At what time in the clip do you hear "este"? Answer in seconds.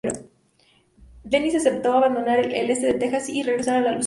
2.71-2.87